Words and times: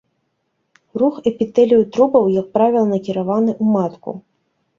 Рух 1.01 1.19
эпітэлію 1.31 1.81
трубаў, 1.97 2.25
як 2.39 2.49
правіла, 2.57 2.87
накіраваны 2.95 3.51
ў 3.55 3.65
матку. 3.77 4.11